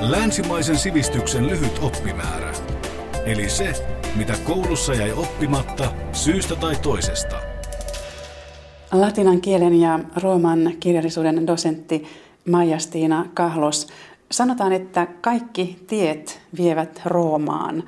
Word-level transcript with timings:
Länsimaisen 0.00 0.78
sivistyksen 0.78 1.46
lyhyt 1.46 1.78
oppimäärä. 1.82 2.52
Eli 3.24 3.50
se, 3.50 3.72
mitä 4.16 4.34
koulussa 4.44 4.94
jäi 4.94 5.12
oppimatta 5.12 5.92
syystä 6.12 6.56
tai 6.56 6.76
toisesta. 6.76 7.36
Latinan 8.92 9.40
kielen 9.40 9.80
ja 9.80 10.00
rooman 10.22 10.72
kirjallisuuden 10.80 11.46
dosentti 11.46 12.06
Maija-Stiina 12.50 13.26
Kahlos. 13.34 13.88
Sanotaan, 14.30 14.72
että 14.72 15.06
kaikki 15.20 15.84
tiet 15.86 16.40
vievät 16.58 17.00
Roomaan. 17.04 17.82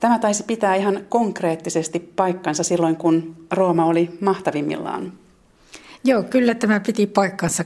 Tämä 0.00 0.18
taisi 0.18 0.44
pitää 0.46 0.74
ihan 0.74 1.00
konkreettisesti 1.08 1.98
paikkansa 1.98 2.62
silloin, 2.62 2.96
kun 2.96 3.36
Rooma 3.52 3.86
oli 3.86 4.18
mahtavimmillaan. 4.20 5.12
Joo, 6.04 6.22
kyllä 6.22 6.54
tämä 6.54 6.80
piti 6.80 7.06
paikkansa. 7.06 7.64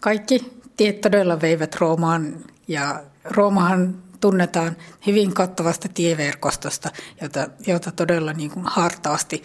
Kaikki 0.00 0.52
tiet 0.76 1.00
todella 1.00 1.40
veivät 1.40 1.76
Roomaan 1.76 2.34
ja 2.68 3.02
Roomahan 3.24 4.02
tunnetaan 4.20 4.76
hyvin 5.06 5.34
kattavasta 5.34 5.88
tieverkostosta, 5.94 6.90
jota, 7.22 7.48
jota 7.66 7.92
todella 7.92 8.32
niin 8.32 8.50
kuin 8.50 8.66
hartaasti 8.66 9.42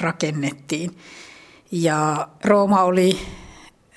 rakennettiin. 0.00 0.96
Ja 1.72 2.28
Rooma 2.44 2.82
oli 2.82 3.18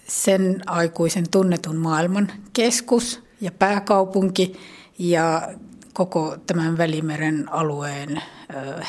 sen 0.08 0.62
aikuisen 0.66 1.26
tunnetun 1.32 1.76
maailman 1.76 2.32
keskus 2.54 3.24
ja 3.41 3.52
pääkaupunki 3.52 4.60
ja 4.99 5.49
koko 5.94 6.38
tämän 6.48 6.77
Välimeren 6.77 7.52
alueen 7.52 8.22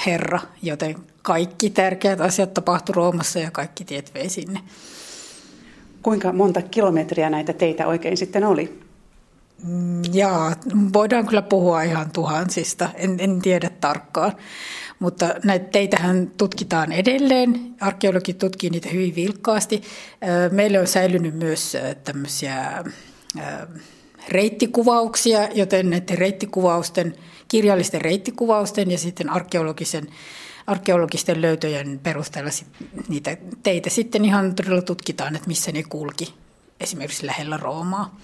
herra, 0.06 0.40
joten 0.62 0.96
kaikki 1.22 1.70
tärkeät 1.70 2.20
asiat 2.20 2.54
tapahtui 2.54 2.94
Roomassa 2.94 3.38
ja 3.38 3.50
kaikki 3.50 3.84
tiet 3.84 4.14
vei 4.14 4.28
sinne. 4.28 4.60
Kuinka 6.02 6.32
monta 6.32 6.62
kilometriä 6.62 7.30
näitä 7.30 7.52
teitä 7.52 7.86
oikein 7.86 8.16
sitten 8.16 8.44
oli? 8.44 8.87
Mm, 9.64 10.02
jaa, 10.12 10.54
voidaan 10.92 11.26
kyllä 11.26 11.42
puhua 11.42 11.82
ihan 11.82 12.10
tuhansista, 12.10 12.88
en, 12.94 13.16
en 13.18 13.42
tiedä 13.42 13.70
tarkkaan. 13.80 14.32
Mutta 14.98 15.34
näitä 15.44 15.64
teitähän 15.64 16.30
tutkitaan 16.36 16.92
edelleen, 16.92 17.74
arkeologit 17.80 18.38
tutkii 18.38 18.70
niitä 18.70 18.88
hyvin 18.88 19.14
vilkkaasti. 19.14 19.82
Meille 20.50 20.80
on 20.80 20.86
säilynyt 20.86 21.34
myös 21.34 21.76
tämmöisiä 22.04 22.84
reittikuvauksia, 24.28 25.48
joten 25.54 25.90
näiden 25.90 26.18
reittikuvausten, 26.18 27.14
kirjallisten 27.48 28.00
reittikuvausten 28.00 28.90
ja 28.90 28.98
sitten 28.98 29.30
arkeologisen, 29.30 30.08
arkeologisten 30.66 31.42
löytöjen 31.42 32.00
perusteella 32.02 32.50
niitä 33.08 33.36
teitä 33.62 33.90
sitten 33.90 34.24
ihan 34.24 34.54
todella 34.54 34.82
tutkitaan, 34.82 35.36
että 35.36 35.48
missä 35.48 35.72
ne 35.72 35.82
kulki 35.82 36.34
esimerkiksi 36.80 37.26
lähellä 37.26 37.56
Roomaa. 37.56 38.16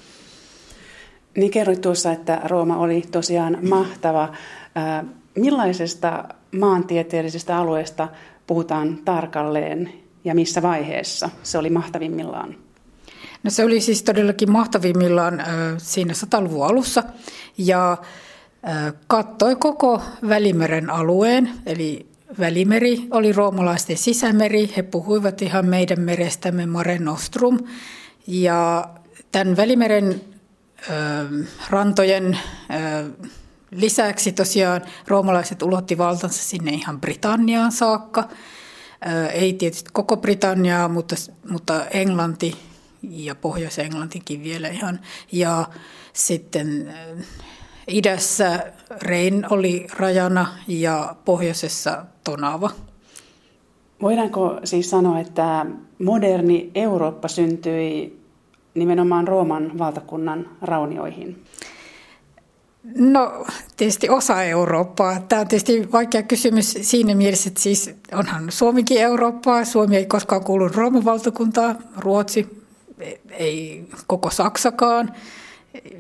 Niin 1.37 1.51
kerroit 1.51 1.81
tuossa, 1.81 2.13
että 2.13 2.41
Rooma 2.45 2.79
oli 2.79 3.03
tosiaan 3.13 3.59
mahtava. 3.69 4.33
Millaisesta 5.39 6.25
maantieteellisestä 6.59 7.57
alueesta 7.57 8.09
puhutaan 8.47 8.99
tarkalleen 9.05 9.93
ja 10.25 10.35
missä 10.35 10.63
vaiheessa 10.63 11.31
se 11.43 11.59
oli 11.59 11.71
mahtavimmillaan? 11.71 12.57
No 13.43 13.51
se 13.51 13.65
oli 13.65 13.81
siis 13.81 14.03
todellakin 14.03 14.53
mahtavimmillaan 14.53 15.43
siinä 15.79 16.15
sataluvun 16.15 16.67
alussa 16.67 17.03
ja 17.59 17.97
kattoi 19.07 19.57
koko 19.57 20.03
Välimeren 20.29 20.91
alueen, 20.91 21.51
eli 21.67 22.07
Välimeri 22.39 23.07
oli 23.11 23.33
roomalaisten 23.33 23.97
sisämeri. 23.97 24.71
He 24.77 24.83
puhuivat 24.83 25.43
ihan 25.43 25.67
meidän 25.67 26.01
merestämme 26.01 26.67
Mare 26.67 26.99
Nostrum. 26.99 27.59
Ja 28.27 28.89
tämän 29.33 29.57
Välimeren 29.57 30.21
rantojen 31.71 32.39
lisäksi 33.71 34.33
tosiaan 34.33 34.83
roomalaiset 35.09 35.63
ulotti 35.63 35.99
valtansa 35.99 36.43
sinne 36.43 36.71
ihan 36.71 37.01
Britanniaan 37.01 37.73
saakka. 37.73 38.29
Ei 39.33 39.53
tietysti 39.53 39.91
koko 39.93 40.17
Britanniaa, 40.17 40.89
mutta, 40.89 41.17
mutta 41.51 41.87
Englanti 41.87 42.57
ja 43.03 43.35
Pohjois-Englantikin 43.35 44.43
vielä 44.43 44.69
ihan. 44.69 45.01
Ja 45.33 45.69
sitten 46.13 46.95
idässä 47.89 48.73
Rein 49.03 49.47
oli 49.51 49.87
rajana 49.99 50.47
ja 50.69 51.17
pohjoisessa 51.25 52.05
Tonava. 52.25 52.71
Voidaanko 54.03 54.61
siis 54.65 54.91
sanoa, 54.91 55.21
että 55.21 55.67
moderni 55.99 56.71
Eurooppa 56.75 57.29
syntyi 57.29 58.24
nimenomaan 58.75 59.29
Rooman 59.29 59.79
valtakunnan 59.79 60.49
raunioihin? 60.63 61.45
No 62.99 63.47
tietysti 63.77 64.09
osa 64.09 64.43
Eurooppaa. 64.43 65.21
Tämä 65.21 65.41
on 65.41 65.49
tietysti 65.49 65.93
vaikea 65.93 66.23
kysymys 66.23 66.79
siinä 66.81 67.15
mielessä, 67.15 67.49
että 67.49 67.61
siis 67.61 67.95
onhan 68.13 68.45
Suomikin 68.49 69.01
Eurooppaa. 69.01 69.65
Suomi 69.65 69.97
ei 69.97 70.07
koskaan 70.07 70.45
kuulu 70.45 70.69
Rooman 70.69 71.05
valtakuntaan, 71.05 71.79
Ruotsi, 71.97 72.65
ei 73.31 73.89
koko 74.07 74.31
Saksakaan, 74.31 75.15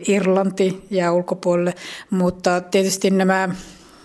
Irlanti 0.09 0.85
jää 0.91 1.13
ulkopuolelle, 1.13 1.75
mutta 2.11 2.61
tietysti 2.61 3.11
nämä 3.11 3.49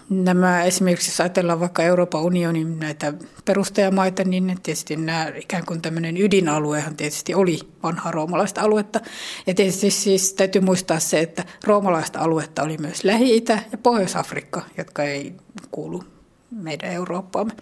nämä 0.09 0.63
esimerkiksi 0.63 1.11
jos 1.11 1.19
ajatellaan 1.19 1.59
vaikka 1.59 1.83
Euroopan 1.83 2.21
unionin 2.21 2.79
näitä 2.79 3.13
perustajamaita, 3.45 4.23
niin 4.23 4.57
tietysti 4.63 4.95
nämä 4.95 5.27
ikään 5.35 5.65
kuin 5.65 5.81
tämmöinen 5.81 6.17
ydinaluehan 6.17 6.95
tietysti 6.95 7.33
oli 7.33 7.59
vanhaa 7.83 8.11
roomalaista 8.11 8.61
aluetta. 8.61 8.99
Ja 9.47 9.53
tietysti 9.53 9.91
siis 9.91 10.33
täytyy 10.33 10.61
muistaa 10.61 10.99
se, 10.99 11.19
että 11.19 11.43
roomalaista 11.63 12.19
aluetta 12.19 12.63
oli 12.63 12.77
myös 12.77 13.03
Lähi-Itä 13.03 13.59
ja 13.71 13.77
Pohjois-Afrikka, 13.77 14.61
jotka 14.77 15.03
ei 15.03 15.33
kuulu 15.71 16.03
meidän 16.51 16.91
Eurooppaamme. 16.91 17.53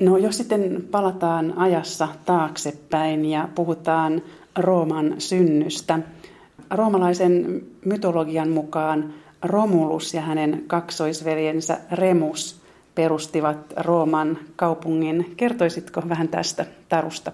No 0.00 0.16
jos 0.16 0.36
sitten 0.36 0.88
palataan 0.90 1.58
ajassa 1.58 2.08
taaksepäin 2.24 3.24
ja 3.24 3.48
puhutaan 3.54 4.22
Rooman 4.58 5.14
synnystä. 5.18 5.98
Roomalaisen 6.70 7.62
mytologian 7.84 8.48
mukaan 8.48 9.14
Romulus 9.42 10.14
ja 10.14 10.20
hänen 10.20 10.64
kaksoisveljensä 10.66 11.78
Remus 11.92 12.62
perustivat 12.94 13.58
Rooman 13.76 14.38
kaupungin. 14.56 15.34
Kertoisitko 15.36 16.02
vähän 16.08 16.28
tästä 16.28 16.66
tarusta? 16.88 17.32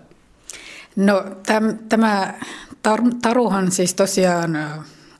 No 0.97 1.25
täm, 1.47 1.79
tämä 1.89 2.35
tar, 2.83 3.01
taruhan 3.23 3.71
siis 3.71 3.95
tosiaan 3.95 4.59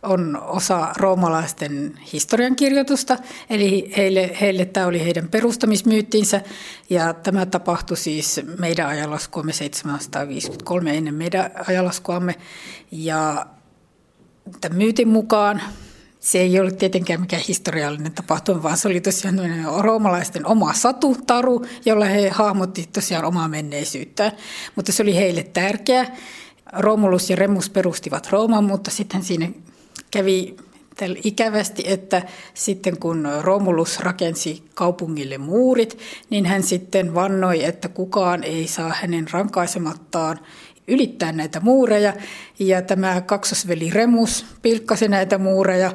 on 0.03 0.43
osa 0.43 0.93
roomalaisten 0.97 1.99
historiankirjoitusta, 2.13 3.17
eli 3.51 3.93
heille, 3.97 4.37
heille 4.41 4.65
tämä 4.65 4.87
oli 4.87 5.05
heidän 5.05 5.29
perustamismyyttinsä, 5.29 6.41
ja 6.91 7.15
tämä 7.15 7.47
tapahtui 7.47 7.97
siis 7.97 8.41
meidän 8.59 8.89
ajalaskuamme 8.89 9.53
753 9.53 10.97
ennen 10.97 11.15
meidän 11.15 11.51
ajalaskuamme, 11.69 12.35
ja 12.91 13.47
tämän 14.61 14.79
myytin 14.79 15.09
mukaan 15.09 15.63
se 16.21 16.39
ei 16.39 16.61
ollut 16.61 16.79
tietenkään 16.79 17.21
mikään 17.21 17.43
historiallinen 17.49 18.13
tapahtuma, 18.13 18.63
vaan 18.63 18.77
se 18.77 18.89
oli 18.89 19.01
tosiaan 19.01 19.41
roomalaisten 19.79 20.47
oma 20.47 20.73
satutaru, 20.73 21.67
jolla 21.85 22.05
he 22.05 22.29
hahmotti 22.29 22.89
tosiaan 22.93 23.25
omaa 23.25 23.49
menneisyyttään. 23.49 24.33
Mutta 24.77 24.93
se 24.93 25.03
oli 25.03 25.17
heille 25.17 25.43
tärkeä. 25.43 26.07
Romulus 26.73 27.31
ja 27.31 27.37
Remus 27.37 27.71
perustivat 27.71 28.29
Rooman, 28.31 28.65
mutta 28.65 28.91
sitten 28.91 29.23
siinä 29.23 29.49
kävi 30.11 30.57
ikävästi, 31.25 31.83
että 31.87 32.23
sitten 32.55 32.99
kun 32.99 33.29
Romulus 33.41 34.01
rakensi 34.01 34.63
kaupungille 34.75 35.39
muurit, 35.39 35.99
niin 36.31 36.47
hän 36.47 36.63
sitten 36.63 37.15
vannoi, 37.15 37.65
että 37.65 37.89
kukaan 37.89 38.45
ei 38.45 38.67
saa 38.67 38.93
hänen 39.01 39.27
rankaisemattaan 39.31 40.39
ylittää 40.89 41.33
näitä 41.33 41.61
muureja. 41.61 42.13
Ja 42.59 42.83
tämä 42.83 43.21
kaksosveli 43.21 43.91
Remus 43.91 44.47
pilkkasi 44.63 45.09
näitä 45.09 45.39
muureja, 45.39 45.93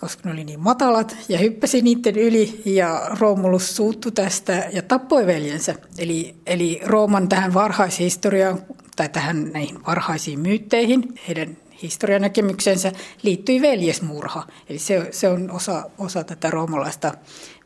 koska 0.00 0.22
ne 0.24 0.32
oli 0.32 0.44
niin 0.44 0.60
matalat, 0.60 1.16
ja 1.28 1.38
hyppäsi 1.38 1.82
niiden 1.82 2.16
yli, 2.16 2.62
ja 2.64 3.10
Romulus 3.20 3.76
suuttui 3.76 4.12
tästä 4.12 4.68
ja 4.72 4.82
tappoi 4.82 5.26
veljensä. 5.26 5.74
Eli, 5.98 6.34
eli 6.46 6.80
Rooman 6.84 7.28
tähän 7.28 7.54
varhaishistoriaan, 7.54 8.62
tai 8.96 9.08
tähän 9.08 9.52
näihin 9.52 9.86
varhaisiin 9.86 10.40
myytteihin, 10.40 11.20
heidän 11.28 11.56
historianäkemyksensä 11.82 12.92
liittyi 13.22 13.62
veljesmurha. 13.62 14.46
Eli 14.68 14.78
se, 14.78 15.08
se 15.10 15.28
on 15.28 15.50
osa, 15.50 15.90
osa 15.98 16.24
tätä 16.24 16.50
roomalaista 16.50 17.14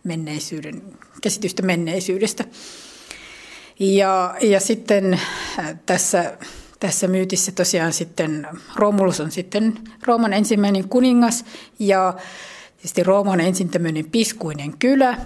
menneisyyden, 0.05 0.82
käsitystä 1.23 1.62
menneisyydestä. 1.62 2.44
Ja, 3.78 4.34
ja 4.40 4.61
sitten 4.61 5.14
äh, 5.58 5.75
tässä, 5.87 6.38
tässä 6.81 7.08
myytissä 7.08 7.52
tosiaan 7.52 7.93
sitten 7.93 8.49
Romulus 8.75 9.20
on 9.20 9.31
sitten 9.31 9.78
Rooman 10.06 10.32
ensimmäinen 10.32 10.88
kuningas 10.88 11.44
ja 11.78 12.14
tietysti 12.76 13.02
Rooman 13.02 13.40
ensin 13.40 13.69
tämmöinen 13.69 14.11
piskuinen 14.11 14.78
kylä. 14.78 15.19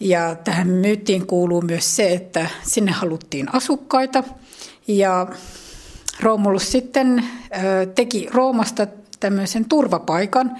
Ja 0.00 0.34
tähän 0.34 0.68
myyttiin 0.68 1.26
kuuluu 1.26 1.62
myös 1.62 1.96
se, 1.96 2.12
että 2.12 2.46
sinne 2.62 2.92
haluttiin 2.92 3.54
asukkaita 3.54 4.24
ja 4.88 5.26
Romulus 6.20 6.72
sitten 6.72 7.24
teki 7.94 8.28
Roomasta 8.30 8.86
tämmöisen 9.20 9.64
turvapaikan, 9.64 10.56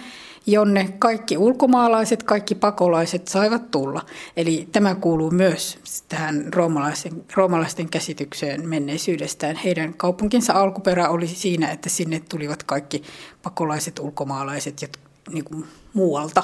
jonne 0.52 0.94
kaikki 0.98 1.38
ulkomaalaiset, 1.38 2.22
kaikki 2.22 2.54
pakolaiset 2.54 3.28
saivat 3.28 3.70
tulla. 3.70 4.02
Eli 4.36 4.68
tämä 4.72 4.94
kuuluu 4.94 5.30
myös 5.30 5.78
tähän 6.08 6.52
roomalaisten, 6.54 7.24
roomalaisten 7.36 7.88
käsitykseen 7.88 8.68
menneisyydestään. 8.68 9.56
Heidän 9.56 9.94
kaupunkinsa 9.94 10.52
alkuperä 10.52 11.08
oli 11.08 11.26
siinä, 11.26 11.70
että 11.70 11.88
sinne 11.88 12.22
tulivat 12.28 12.62
kaikki 12.62 13.02
pakolaiset 13.42 13.98
ulkomaalaiset 13.98 14.82
ja 14.82 14.88
niin 15.32 15.44
kuin 15.44 15.64
muualta. 15.94 16.42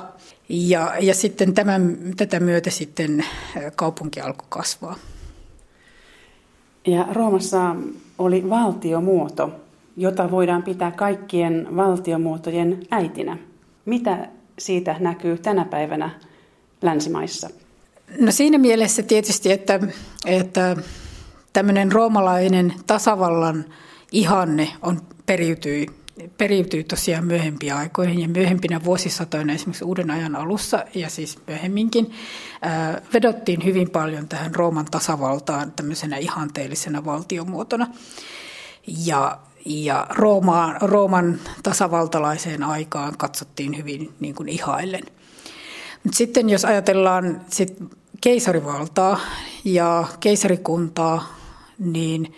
Ja, 0.48 0.94
ja 1.00 1.14
sitten 1.14 1.54
tämän, 1.54 1.98
tätä 2.16 2.40
myötä 2.40 2.70
sitten 2.70 3.24
kaupunki 3.76 4.20
alkoi 4.20 4.46
kasvaa. 4.48 4.96
Ja 6.86 7.06
Roomassa 7.12 7.76
oli 8.18 8.50
valtiomuoto, 8.50 9.50
jota 9.96 10.30
voidaan 10.30 10.62
pitää 10.62 10.90
kaikkien 10.90 11.68
valtiomuotojen 11.76 12.80
äitinä. 12.90 13.38
Mitä 13.86 14.28
siitä 14.58 14.96
näkyy 15.00 15.38
tänä 15.38 15.64
päivänä 15.64 16.10
länsimaissa? 16.82 17.50
No 18.20 18.32
siinä 18.32 18.58
mielessä 18.58 19.02
tietysti, 19.02 19.52
että, 19.52 19.80
että 20.26 20.76
tämmöinen 21.52 21.92
roomalainen 21.92 22.74
tasavallan 22.86 23.64
ihanne 24.12 24.68
on 24.82 25.00
periytyi, 25.26 25.86
periytyi 26.38 26.84
tosiaan 26.84 27.24
myöhempiä 27.24 27.76
aikoihin 27.76 28.20
ja 28.20 28.28
myöhempinä 28.28 28.84
vuosisatoina 28.84 29.52
esimerkiksi 29.52 29.84
uuden 29.84 30.10
ajan 30.10 30.36
alussa 30.36 30.84
ja 30.94 31.10
siis 31.10 31.38
myöhemminkin 31.46 32.12
vedottiin 33.14 33.64
hyvin 33.64 33.90
paljon 33.90 34.28
tähän 34.28 34.54
Rooman 34.54 34.86
tasavaltaan 34.90 35.72
tämmöisenä 35.72 36.16
ihanteellisena 36.16 37.04
valtiomuotona. 37.04 37.86
Ja 39.06 39.38
ja 39.66 40.06
Roomaan, 40.10 40.76
Rooman 40.80 41.40
tasavaltalaiseen 41.62 42.62
aikaan 42.62 43.16
katsottiin 43.18 43.76
hyvin 43.76 44.14
niin 44.20 44.34
kuin 44.34 44.48
ihaillen. 44.48 45.04
Mut 46.04 46.14
sitten 46.14 46.50
jos 46.50 46.64
ajatellaan 46.64 47.40
sit 47.50 47.82
keisarivaltaa 48.20 49.20
ja 49.64 50.04
keisarikuntaa, 50.20 51.36
niin 51.78 52.34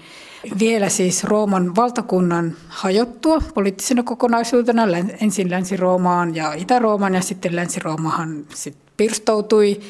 vielä 0.58 0.88
siis 0.88 1.24
Rooman 1.24 1.76
valtakunnan 1.76 2.56
hajottua 2.68 3.42
poliittisena 3.54 4.02
kokonaisuutena 4.02 4.82
ensin 5.20 5.50
Länsi-Roomaan 5.50 6.34
ja 6.34 6.52
Itä-Roomaan 6.52 7.14
ja 7.14 7.20
sitten 7.20 7.56
Länsi-Roomahan 7.56 8.46
sit 8.54 8.76
pirstoutui 8.96 9.80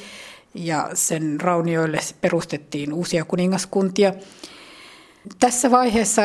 ja 0.54 0.90
sen 0.94 1.40
raunioille 1.40 1.98
perustettiin 2.20 2.92
uusia 2.92 3.24
kuningaskuntia– 3.24 4.12
tässä 5.40 5.70
vaiheessa 5.70 6.22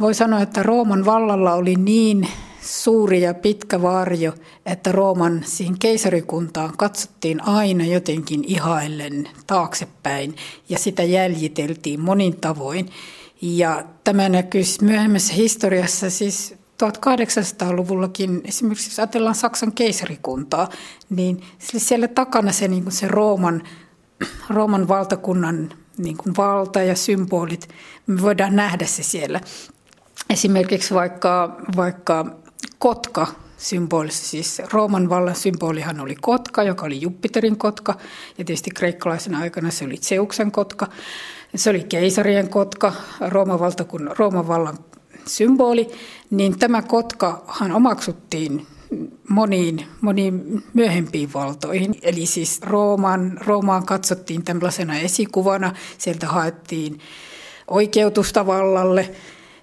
voi 0.00 0.14
sanoa, 0.14 0.40
että 0.40 0.62
Rooman 0.62 1.04
vallalla 1.04 1.54
oli 1.54 1.74
niin 1.74 2.28
suuri 2.62 3.22
ja 3.22 3.34
pitkä 3.34 3.82
varjo, 3.82 4.32
että 4.66 4.92
Rooman 4.92 5.42
siihen 5.44 5.78
keisarikuntaan 5.78 6.76
katsottiin 6.76 7.48
aina 7.48 7.84
jotenkin 7.84 8.44
ihaillen 8.46 9.28
taaksepäin 9.46 10.36
ja 10.68 10.78
sitä 10.78 11.02
jäljiteltiin 11.02 12.00
monin 12.00 12.36
tavoin. 12.40 12.90
Ja 13.42 13.84
tämä 14.04 14.28
näkyy 14.28 14.62
myöhemmässä 14.82 15.34
historiassa 15.34 16.10
siis 16.10 16.54
1800-luvullakin, 16.84 18.40
esimerkiksi 18.44 18.90
jos 18.90 18.98
ajatellaan 18.98 19.34
Saksan 19.34 19.72
keisarikuntaa, 19.72 20.68
niin 21.10 21.42
siellä 21.58 22.08
takana 22.08 22.52
se, 22.52 22.68
niin 22.68 22.92
se 22.92 23.08
Rooman, 23.08 23.62
Rooman 24.50 24.88
valtakunnan 24.88 25.72
niin 25.98 26.16
kuin 26.16 26.36
valta 26.36 26.82
ja 26.82 26.94
symbolit, 26.94 27.68
me 28.06 28.22
voidaan 28.22 28.56
nähdä 28.56 28.86
se 28.86 29.02
siellä. 29.02 29.40
Esimerkiksi 30.30 30.94
vaikka, 30.94 31.56
vaikka 31.76 32.26
kotka 32.78 33.26
symbolissa, 33.56 34.26
siis 34.26 34.62
Rooman 34.72 35.08
vallan 35.08 35.36
symbolihan 35.36 36.00
oli 36.00 36.16
kotka, 36.20 36.62
joka 36.62 36.86
oli 36.86 37.00
Jupiterin 37.00 37.56
kotka, 37.56 37.94
ja 38.38 38.44
tietysti 38.44 38.70
kreikkalaisen 38.70 39.34
aikana 39.34 39.70
se 39.70 39.84
oli 39.84 39.96
Zeuksen 39.96 40.52
kotka. 40.52 40.86
Se 41.54 41.70
oli 41.70 41.84
keisarien 41.84 42.48
kotka, 42.48 42.92
Rooman, 43.28 43.60
valtakun, 43.60 44.10
Rooman 44.18 44.48
vallan 44.48 44.78
symboli, 45.26 45.90
niin 46.30 46.58
tämä 46.58 46.82
kotkahan 46.82 47.72
omaksuttiin 47.72 48.66
moniin, 49.28 49.86
moniin 50.00 50.62
myöhempiin 50.74 51.32
valtoihin. 51.32 51.94
Eli 52.02 52.26
siis 52.26 52.62
Rooman, 52.62 53.38
Roomaan 53.46 53.86
katsottiin 53.86 54.44
tällaisena 54.44 54.98
esikuvana, 54.98 55.72
sieltä 55.98 56.26
haettiin 56.26 56.98
oikeutusta 57.68 58.46
vallalle. 58.46 59.10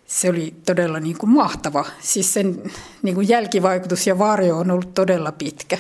Se 0.06 0.30
oli 0.30 0.54
todella 0.66 1.00
niin 1.00 1.18
kuin 1.18 1.30
mahtava. 1.30 1.86
Siis 2.00 2.34
sen 2.34 2.64
niin 3.02 3.16
kuin 3.16 3.30
jälkivaikutus 3.30 4.08
ja 4.08 4.20
varjo 4.20 4.58
on 4.58 4.72
ollut 4.72 4.94
todella 4.94 5.32
pitkä. 5.32 5.78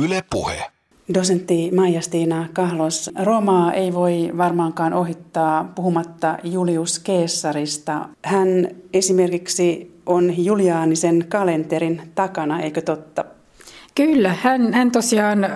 Yle 0.00 0.24
puhe. 0.30 0.72
Dosentti 1.14 1.70
Maija-Stiina 1.70 2.48
Kahlos, 2.52 3.10
Roomaa 3.24 3.72
ei 3.72 3.94
voi 3.94 4.30
varmaankaan 4.36 4.92
ohittaa 4.92 5.64
puhumatta 5.74 6.38
Julius 6.44 6.98
Keesarista. 6.98 8.08
Hän 8.24 8.68
esimerkiksi 8.92 9.91
on 10.06 10.44
Juliaanisen 10.44 11.26
kalenterin 11.28 12.02
takana, 12.14 12.60
eikö 12.60 12.80
totta? 12.80 13.24
Kyllä, 13.94 14.36
hän, 14.42 14.74
hän 14.74 14.90
tosiaan 14.90 15.50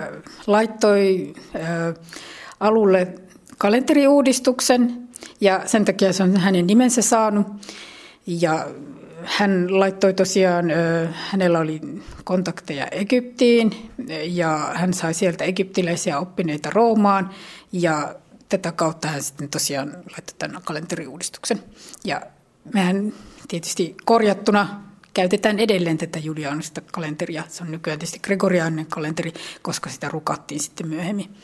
laittoi 0.47 1.33
äh, 1.55 1.93
alulle 2.59 3.07
kalenteriuudistuksen 3.57 5.07
ja 5.41 5.61
sen 5.65 5.85
takia 5.85 6.13
se 6.13 6.23
on 6.23 6.37
hänen 6.37 6.67
nimensä 6.67 7.01
saanut. 7.01 7.47
Ja 8.27 8.67
hän 9.23 9.79
laittoi 9.79 10.13
tosiaan, 10.13 10.65
hänellä 11.13 11.59
oli 11.59 11.81
kontakteja 12.23 12.87
Egyptiin 12.91 13.91
ja 14.23 14.71
hän 14.73 14.93
sai 14.93 15.13
sieltä 15.13 15.43
egyptiläisiä 15.43 16.19
oppineita 16.19 16.69
Roomaan 16.69 17.29
ja 17.71 18.15
tätä 18.49 18.71
kautta 18.71 19.07
hän 19.07 19.23
sitten 19.23 19.49
tosiaan 19.49 19.89
laittoi 19.89 20.35
tämän 20.39 20.61
kalenteriuudistuksen. 20.65 21.63
Ja 22.03 22.21
mehän 22.73 23.13
tietysti 23.47 23.95
korjattuna 24.05 24.83
käytetään 25.13 25.59
edelleen 25.59 25.97
tätä 25.97 26.19
juliaanista 26.19 26.81
kalenteria. 26.91 27.43
Se 27.47 27.63
on 27.63 27.71
nykyään 27.71 27.99
tietysti 27.99 28.19
gregoriaaninen 28.19 28.85
kalenteri, 28.85 29.33
koska 29.61 29.89
sitä 29.89 30.09
rukattiin 30.09 30.59
sitten 30.59 30.87
myöhemmin. 30.87 31.35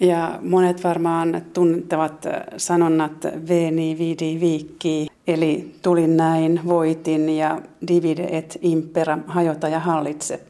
Ja 0.00 0.38
monet 0.42 0.84
varmaan 0.84 1.42
tuntevat 1.52 2.26
sanonnat 2.56 3.24
veni 3.48 3.98
vidi 3.98 4.40
viikki, 4.40 5.06
eli 5.26 5.74
tulin 5.82 6.16
näin, 6.16 6.60
voitin 6.64 7.28
ja 7.28 7.60
divide 7.88 8.28
et 8.30 8.58
impera, 8.62 9.18
hajota 9.26 9.68
ja 9.68 9.80
hallitse. 9.80 10.40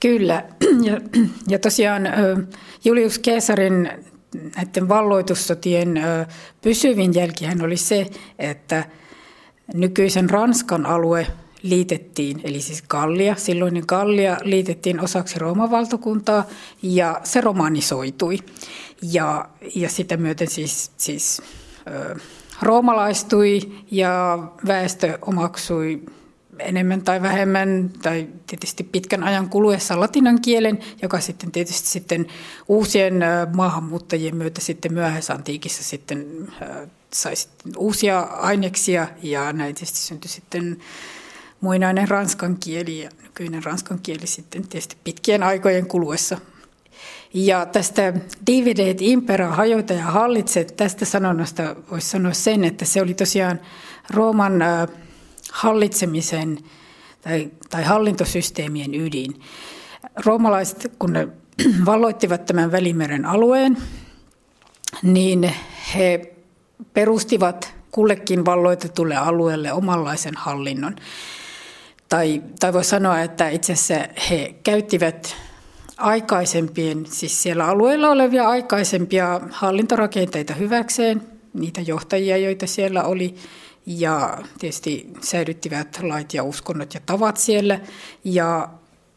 Kyllä, 0.00 0.44
ja, 0.88 1.00
ja 1.48 1.58
tosiaan 1.58 2.02
Julius 2.84 3.20
Caesarin 3.20 3.90
näiden 4.56 4.88
valloitussotien 4.88 6.00
pysyvin 6.62 7.14
jälkihän 7.14 7.62
oli 7.62 7.76
se, 7.76 8.06
että 8.38 8.84
nykyisen 9.74 10.30
Ranskan 10.30 10.86
alue 10.86 11.26
liitettiin, 11.62 12.40
eli 12.44 12.60
siis 12.60 12.82
Gallia, 12.82 13.34
silloinen 13.34 13.84
Gallia 13.86 14.36
liitettiin 14.42 15.00
osaksi 15.00 15.38
Rooman 15.38 15.70
valtakuntaa 15.70 16.44
ja 16.82 17.20
se 17.24 17.40
romanisoitui. 17.40 18.38
Ja, 19.02 19.48
ja 19.74 19.88
sitä 19.88 20.16
myöten 20.16 20.50
siis, 20.50 20.90
siis 20.96 21.42
ö, 21.90 22.16
roomalaistui 22.62 23.60
ja 23.90 24.38
väestö 24.66 25.18
omaksui 25.22 26.02
enemmän 26.58 27.02
tai 27.02 27.22
vähemmän, 27.22 27.90
tai 28.02 28.28
tietysti 28.46 28.84
pitkän 28.84 29.24
ajan 29.24 29.50
kuluessa 29.50 30.00
latinan 30.00 30.40
kielen, 30.40 30.78
joka 31.02 31.20
sitten 31.20 31.52
tietysti 31.52 31.88
sitten 31.88 32.26
uusien 32.68 33.20
maahanmuuttajien 33.54 34.36
myötä 34.36 34.60
sitten 34.60 34.92
myöhäisantiikissa 34.92 35.84
sitten 35.84 36.48
sai 37.12 37.36
sitten 37.36 37.72
uusia 37.76 38.20
aineksia, 38.20 39.08
ja 39.22 39.52
näin 39.52 39.74
tietysti 39.74 39.98
syntyi 39.98 40.30
sitten 40.30 40.78
muinainen 41.60 42.08
ranskan 42.08 42.56
kieli 42.56 43.02
ja 43.02 43.10
nykyinen 43.22 43.64
ranskan 43.64 43.98
kieli 44.02 44.26
sitten 44.26 44.68
tietysti 44.68 44.96
pitkien 45.04 45.42
aikojen 45.42 45.86
kuluessa. 45.86 46.38
Ja 47.34 47.66
tästä 47.66 48.12
divide 48.46 48.90
et 48.90 49.02
impera, 49.02 49.48
hajota 49.48 49.92
ja 49.92 50.04
hallitse, 50.04 50.64
tästä 50.64 51.04
sanonnasta 51.04 51.76
voisi 51.90 52.08
sanoa 52.08 52.32
sen, 52.32 52.64
että 52.64 52.84
se 52.84 53.02
oli 53.02 53.14
tosiaan 53.14 53.60
Rooman 54.10 54.52
hallitsemisen 55.56 56.58
tai, 57.20 57.50
tai 57.70 57.84
hallintosysteemien 57.84 58.94
ydin. 58.94 59.40
Roomalaiset, 60.24 60.92
kun 60.98 61.12
ne 61.12 61.28
valloittivat 61.86 62.44
tämän 62.44 62.72
Välimeren 62.72 63.26
alueen, 63.26 63.76
niin 65.02 65.52
he 65.94 66.34
perustivat 66.94 67.74
kullekin 67.90 68.44
valloitetulle 68.44 69.16
alueelle 69.16 69.72
omanlaisen 69.72 70.34
hallinnon. 70.36 70.96
Tai, 72.08 72.42
tai 72.60 72.72
voi 72.72 72.84
sanoa, 72.84 73.20
että 73.20 73.48
itse 73.48 73.72
asiassa 73.72 74.08
he 74.30 74.54
käyttivät 74.62 75.36
aikaisempien, 75.96 77.06
siis 77.06 77.42
siellä 77.42 77.66
alueella 77.66 78.10
olevia 78.10 78.48
aikaisempia 78.48 79.40
hallintorakenteita 79.50 80.54
hyväkseen, 80.54 81.22
niitä 81.54 81.80
johtajia, 81.80 82.36
joita 82.36 82.66
siellä 82.66 83.04
oli, 83.04 83.34
ja 83.86 84.38
tietysti 84.58 85.10
säilyttivät 85.20 85.98
lait 86.02 86.34
ja 86.34 86.42
uskonnot 86.42 86.94
ja 86.94 87.00
tavat 87.06 87.36
siellä, 87.36 87.80
ja 88.24 88.68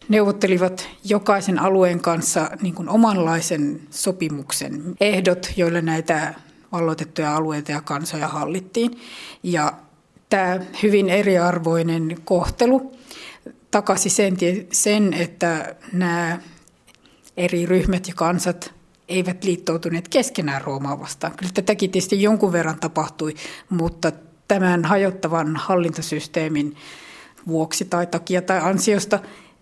neuvottelivat 0.10 0.90
jokaisen 1.04 1.60
alueen 1.60 2.00
kanssa 2.00 2.52
niin 2.62 2.76
kuin 2.76 2.90
omanlaisen 2.90 3.82
sopimuksen 3.90 4.84
ehdot, 5.02 5.54
joilla 5.56 5.82
näitä 5.82 6.34
valloitettuja 6.72 7.36
alueita 7.36 7.72
ja 7.72 7.82
kansoja 7.82 8.28
hallittiin. 8.28 9.00
Ja 9.44 9.74
tämä 10.30 10.60
hyvin 10.84 11.10
eriarvoinen 11.10 12.18
kohtelu 12.26 12.92
takasi 13.72 14.10
sen, 14.10 14.38
sen 14.72 15.14
että 15.14 15.76
nämä 15.94 16.40
eri 17.38 17.66
ryhmät 17.66 18.08
ja 18.08 18.14
kansat 18.14 18.74
eivät 19.10 19.44
liittoutuneet 19.44 20.08
keskenään 20.08 20.62
Roomaa 20.62 21.00
vastaan. 21.00 21.34
Kyllä 21.38 21.52
tätäkin 21.54 21.92
tietysti 21.92 22.22
jonkun 22.22 22.52
verran 22.52 22.80
tapahtui, 22.80 23.34
mutta 23.70 24.12
tämän 24.50 24.86
hajottavan 24.86 25.56
hallintosysteemin 25.56 26.76
vuoksi 27.48 27.86
tai 27.86 28.08
takia 28.08 28.42
tai 28.42 28.60
ansiosta 28.62 29.20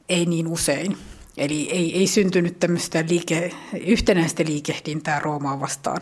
ei 0.09 0.25
niin 0.25 0.47
usein. 0.47 0.97
Eli 1.37 1.69
ei, 1.71 1.97
ei 1.97 2.07
syntynyt 2.07 2.59
tämmöistä 2.59 3.03
liike, 3.09 3.51
yhtenäistä 3.85 4.43
liikehdintää 4.47 5.19
Roomaa 5.19 5.59
vastaan. 5.59 6.01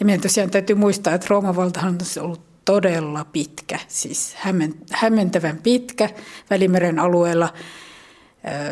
Ja 0.00 0.06
meidän 0.06 0.20
tosiaan 0.20 0.50
täytyy 0.50 0.76
muistaa, 0.76 1.14
että 1.14 1.26
Rooman 1.30 1.56
valtahan 1.56 1.98
on 2.16 2.24
ollut 2.24 2.40
todella 2.64 3.24
pitkä, 3.24 3.78
siis 3.88 4.36
hämmentävän 4.92 5.58
pitkä 5.62 6.10
Välimeren 6.50 6.98
alueella. 6.98 7.52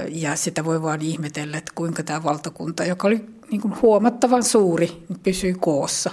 Ja 0.09 0.37
sitä 0.37 0.65
voi 0.65 0.83
vaan 0.83 1.03
ihmetellä, 1.03 1.59
että 1.59 1.73
kuinka 1.75 2.03
tämä 2.03 2.23
valtakunta, 2.23 2.85
joka 2.85 3.09
oli 3.09 3.25
niin 3.51 3.61
kuin 3.61 3.75
huomattavan 3.83 4.43
suuri, 4.43 5.05
niin 5.09 5.19
pysyi 5.23 5.55
koossa. 5.61 6.11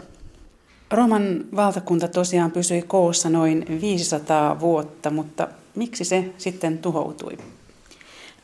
Rooman 0.92 1.46
valtakunta 1.56 2.08
tosiaan 2.08 2.52
pysyi 2.52 2.82
koossa 2.82 3.30
noin 3.30 3.66
500 3.82 4.60
vuotta, 4.60 5.10
mutta 5.10 5.48
miksi 5.76 6.06
se 6.06 6.34
sitten 6.38 6.78
tuhoutui? 6.78 7.38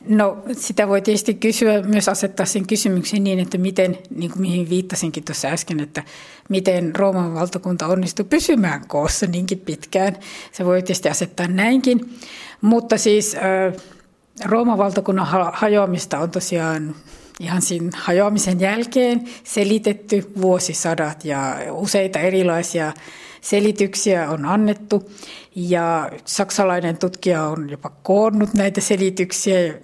No 0.08 0.38
sitä 0.52 0.88
voi 0.88 1.02
tietysti 1.02 1.34
kysyä, 1.34 1.82
myös 1.82 2.08
asettaa 2.08 2.46
sen 2.46 2.66
kysymyksen 2.66 3.24
niin, 3.24 3.38
että 3.38 3.58
miten, 3.58 3.98
niin 4.10 4.30
kuin 4.30 4.42
mihin 4.42 4.70
viittasinkin 4.70 5.24
tuossa 5.24 5.48
äsken, 5.48 5.80
että 5.80 6.02
miten 6.48 6.96
Rooman 6.96 7.34
valtakunta 7.34 7.86
onnistui 7.86 8.24
pysymään 8.24 8.88
koossa 8.88 9.26
niinkin 9.26 9.58
pitkään. 9.58 10.16
Se 10.52 10.64
voi 10.64 10.82
tietysti 10.82 11.08
asettaa 11.08 11.48
näinkin, 11.48 12.14
mutta 12.60 12.98
siis 12.98 13.36
Rooman 14.44 14.78
valtakunnan 14.78 15.26
hajoamista 15.52 16.18
on 16.18 16.30
tosiaan 16.30 16.94
ihan 17.40 17.62
siinä 17.62 17.90
hajoamisen 17.96 18.60
jälkeen 18.60 19.28
selitetty 19.44 20.32
vuosisadat 20.40 21.24
ja 21.24 21.56
useita 21.70 22.18
erilaisia 22.18 22.92
selityksiä 23.40 24.30
on 24.30 24.44
annettu. 24.44 25.10
Ja 25.56 26.10
saksalainen 26.24 26.98
tutkija 26.98 27.42
on 27.46 27.70
jopa 27.70 27.90
koonnut 28.02 28.54
näitä 28.54 28.80
selityksiä. 28.80 29.74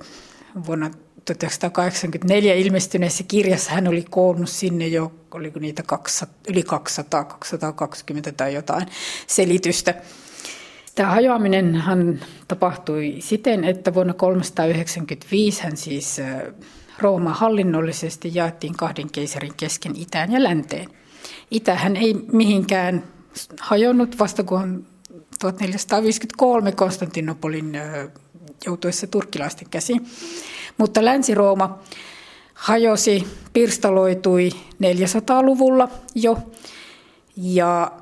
Vuonna 0.67 0.91
1984 1.25 2.55
ilmestyneessä 2.55 3.25
kirjassa 3.29 3.71
hän 3.71 3.89
oli 3.89 4.05
koonnut 4.11 4.49
sinne 4.49 4.87
jo, 4.87 5.13
oliko 5.35 5.59
niitä 5.59 5.83
200, 5.83 6.39
yli 6.49 6.63
200, 6.63 7.25
220 7.25 8.33
tai 8.33 8.55
jotain 8.55 8.87
selitystä. 9.27 9.95
Tämä 10.95 11.11
hajoaminenhan 11.11 12.21
tapahtui 12.49 13.17
siten, 13.19 13.65
että 13.65 13.95
vuonna 13.95 14.15
395 14.15 15.63
hän 15.63 15.77
siis 15.77 16.21
Rooma 16.99 17.31
hallinnollisesti 17.31 18.31
jaettiin 18.35 18.77
kahden 18.77 19.11
keisarin 19.11 19.55
kesken 19.57 19.97
itään 19.97 20.33
ja 20.33 20.43
länteen. 20.43 20.89
Itähän 21.51 21.97
ei 21.97 22.15
mihinkään 22.33 23.05
hajonnut 23.61 24.19
vasta 24.19 24.45
kun 24.45 24.87
1453 25.41 26.73
Konstantinopolin 26.73 27.79
joutuessa 28.67 29.07
turkkilaisten 29.07 29.71
käsiin. 29.71 30.07
Mutta 30.79 31.05
Länsi-Rooma 31.05 31.79
hajosi, 32.55 33.27
pirstaloitui 33.53 34.51
400-luvulla 34.83 35.89
jo 36.15 36.39
ja 37.37 37.93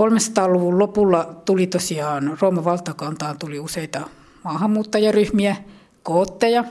300-luvun 0.00 0.78
lopulla 0.78 1.24
tuli 1.44 1.66
tosiaan 1.66 2.38
Rooman 2.40 2.64
valtakantaan 2.64 3.38
tuli 3.38 3.58
useita 3.58 4.00
maahanmuuttajaryhmiä, 4.44 5.56
kootteja. 6.02 6.64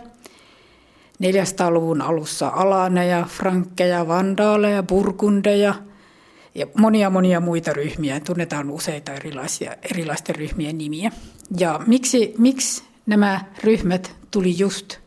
400-luvun 1.23 2.01
alussa 2.01 2.47
alaneja, 2.47 3.25
frankkeja, 3.29 4.07
vandaaleja, 4.07 4.83
burgundeja– 4.83 5.75
ja 6.55 6.67
monia 6.77 7.09
monia 7.09 7.39
muita 7.39 7.73
ryhmiä. 7.73 8.19
Tunnetaan 8.19 8.69
useita 8.71 9.13
erilaisia, 9.13 9.75
erilaisten 9.91 10.35
ryhmien 10.35 10.77
nimiä. 10.77 11.11
Ja 11.59 11.79
miksi, 11.87 12.33
miksi 12.37 12.83
nämä 13.05 13.45
ryhmät 13.63 14.15
tuli 14.31 14.57
just 14.57 14.97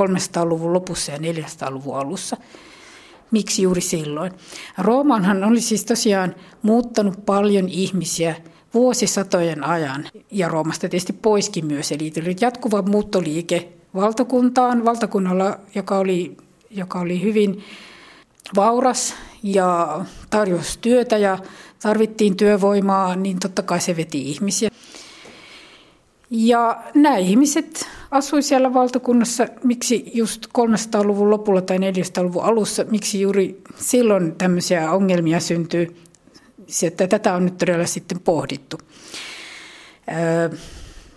300-luvun 0.00 0.72
lopussa 0.72 1.12
ja 1.12 1.18
400-luvun 1.18 1.96
alussa? 1.96 2.36
Miksi 3.30 3.62
juuri 3.62 3.80
silloin? 3.80 4.32
Roomanhan 4.78 5.44
oli 5.44 5.60
siis 5.60 5.84
tosiaan 5.84 6.34
muuttanut 6.62 7.26
paljon 7.26 7.68
ihmisiä 7.68 8.34
vuosisatojen 8.74 9.64
ajan 9.64 10.08
ja 10.30 10.48
Roomasta 10.48 10.80
tietysti 10.88 11.12
poiskin 11.12 11.66
myös. 11.66 11.92
Eli 11.92 12.10
tuli 12.10 12.36
jatkuva 12.40 12.82
muuttoliike 12.82 13.72
valtakuntaan, 13.94 14.84
valtakunnalla, 14.84 15.58
joka 15.74 15.98
oli, 15.98 16.36
joka 16.70 17.00
oli 17.00 17.22
hyvin 17.22 17.64
vauras 18.56 19.14
ja 19.42 20.00
tarjosi 20.30 20.78
työtä 20.80 21.18
ja 21.18 21.38
tarvittiin 21.82 22.36
työvoimaa, 22.36 23.16
niin 23.16 23.38
totta 23.38 23.62
kai 23.62 23.80
se 23.80 23.96
veti 23.96 24.30
ihmisiä. 24.30 24.70
Ja 26.30 26.82
nämä 26.94 27.16
ihmiset 27.16 27.88
asuivat 28.10 28.44
siellä 28.44 28.74
valtakunnassa, 28.74 29.46
miksi 29.64 30.10
just 30.14 30.46
300-luvun 30.46 31.30
lopulla 31.30 31.62
tai 31.62 31.78
400-luvun 31.78 32.44
alussa, 32.44 32.84
miksi 32.84 33.20
juuri 33.20 33.62
silloin 33.76 34.36
tämmöisiä 34.36 34.92
ongelmia 34.92 35.40
syntyy, 35.40 35.96
että 36.82 37.06
tätä 37.06 37.34
on 37.34 37.44
nyt 37.44 37.58
todella 37.58 37.86
sitten 37.86 38.20
pohdittu. 38.20 38.78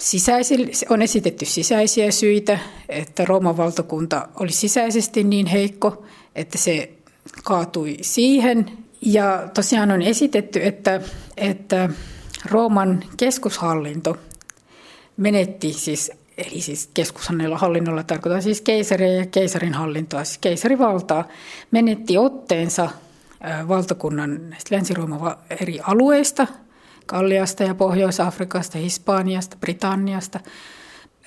Sisäisi, 0.03 0.55
on 0.89 1.01
esitetty 1.01 1.45
sisäisiä 1.45 2.11
syitä, 2.11 2.59
että 2.89 3.25
Rooman 3.25 3.57
valtakunta 3.57 4.27
oli 4.39 4.51
sisäisesti 4.51 5.23
niin 5.23 5.45
heikko, 5.45 6.05
että 6.35 6.57
se 6.57 6.89
kaatui 7.43 7.97
siihen. 8.01 8.65
Ja 9.01 9.49
tosiaan 9.53 9.91
on 9.91 10.01
esitetty, 10.01 10.59
että, 10.63 11.01
että 11.37 11.89
Rooman 12.45 13.03
keskushallinto 13.17 14.17
menetti 15.17 15.73
siis, 15.73 16.11
eli 16.37 16.61
siis 16.61 16.89
keskushallinnolla 16.93 18.03
tarkoittaa 18.03 18.41
siis 18.41 18.61
keisaria 18.61 19.13
ja 19.13 19.25
keisarin 19.25 19.73
hallintoa, 19.73 20.23
siis 20.23 20.37
keisarivaltaa, 20.37 21.27
menetti 21.71 22.17
otteensa 22.17 22.89
valtakunnan 23.67 24.55
Länsi-Rooman 24.71 25.37
eri 25.61 25.79
alueista, 25.83 26.47
Kalliasta 27.05 27.63
ja 27.63 27.75
Pohjois-Afrikasta, 27.75 28.77
Hispaniasta, 28.77 29.57
Britanniasta. 29.59 30.39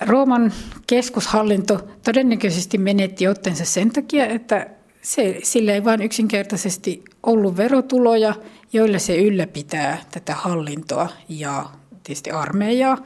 Rooman 0.01 0.53
keskushallinto 0.87 1.87
todennäköisesti 2.03 2.77
menetti 2.77 3.27
otteensa 3.27 3.65
sen 3.65 3.91
takia, 3.91 4.25
että 4.25 4.67
se, 5.01 5.39
sillä 5.43 5.73
ei 5.73 5.83
vain 5.83 6.01
yksinkertaisesti 6.01 7.03
ollut 7.23 7.57
verotuloja, 7.57 8.35
joilla 8.73 8.99
se 8.99 9.17
ylläpitää 9.17 9.97
tätä 10.11 10.35
hallintoa 10.35 11.09
ja 11.29 11.65
tietysti 12.03 12.31
armeijaa. 12.31 12.97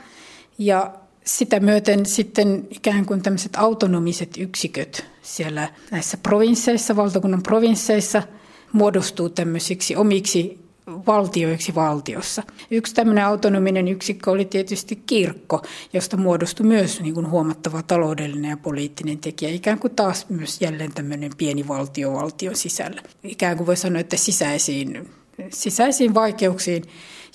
Ja 0.58 0.94
sitä 1.26 1.60
myöten 1.60 2.06
sitten 2.06 2.68
ikään 2.70 3.06
kuin 3.06 3.22
tämmöiset 3.22 3.56
autonomiset 3.56 4.38
yksiköt 4.38 5.06
siellä 5.22 5.70
näissä 5.92 6.18
provinsseissa, 6.18 6.96
valtakunnan 6.96 7.44
provinsseissa 7.44 8.24
muodostuu 8.72 9.30
tämmöisiksi 9.30 9.96
omiksi 9.96 10.61
valtioiksi 10.88 11.76
valtiossa. 11.76 12.44
Yksi 12.72 12.96
tämmöinen 12.96 13.26
autonominen 13.26 13.88
yksikkö 13.88 14.32
oli 14.32 14.46
tietysti 14.46 14.96
kirkko, 14.96 15.62
josta 15.94 16.18
muodostui 16.18 16.66
myös 16.66 17.02
niin 17.02 17.14
kuin 17.14 17.30
huomattava 17.30 17.84
taloudellinen 17.84 18.50
ja 18.50 18.58
poliittinen 18.58 19.18
tekijä, 19.18 19.52
ikään 19.52 19.80
kuin 19.80 19.96
taas 19.96 20.30
myös 20.30 20.62
jälleen 20.62 20.94
tämmöinen 20.94 21.32
pieni 21.38 21.68
valtio 21.68 22.14
valtion 22.14 22.56
sisällä. 22.56 23.02
Ikään 23.24 23.58
kuin 23.58 23.68
voi 23.68 23.78
sanoa, 23.78 24.00
että 24.00 24.18
sisäisiin, 24.18 25.10
sisäisiin 25.50 26.14
vaikeuksiin 26.14 26.84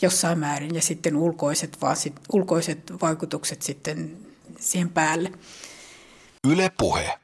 jossain 0.02 0.38
määrin 0.38 0.74
ja 0.74 0.82
sitten 0.82 1.16
ulkoiset, 1.16 1.80
vaan 1.80 1.96
sit, 1.96 2.14
ulkoiset 2.32 2.92
vaikutukset 3.02 3.62
sitten 3.62 4.16
siihen 4.60 4.88
päälle. 4.88 5.32
Yle 6.48 6.72
Puhe. 6.78 7.18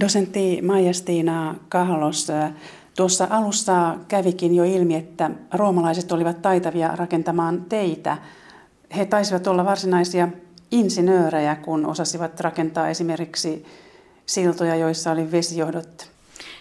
Dosentti 0.00 0.62
Maija-Stiina 0.62 1.54
Kahlos, 1.68 2.28
Tuossa 2.96 3.26
alussa 3.30 3.96
kävikin 4.08 4.54
jo 4.54 4.64
ilmi, 4.64 4.94
että 4.94 5.30
roomalaiset 5.54 6.12
olivat 6.12 6.42
taitavia 6.42 6.96
rakentamaan 6.96 7.64
teitä. 7.68 8.18
He 8.96 9.04
taisivat 9.04 9.46
olla 9.46 9.64
varsinaisia 9.64 10.28
insinöörejä, 10.70 11.56
kun 11.56 11.86
osasivat 11.86 12.40
rakentaa 12.40 12.88
esimerkiksi 12.88 13.64
siltoja, 14.26 14.76
joissa 14.76 15.10
oli 15.10 15.32
vesijohdot. 15.32 16.10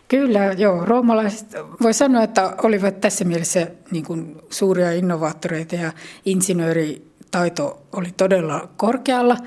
Kyllä, 0.08 0.40
joo. 0.46 0.86
Roomalaiset 0.86 1.48
voi 1.82 1.94
sanoa, 1.94 2.24
että 2.24 2.56
olivat 2.64 3.02
tässä 3.02 3.26
mielessä 3.26 3.68
niin 3.92 4.06
kuin 4.06 4.42
suuria 4.50 4.92
innovaattoreita 4.92 5.76
ja 5.76 5.92
insinööritaito 6.26 7.82
oli 7.94 8.14
todella 8.18 8.70
korkealla. 8.78 9.38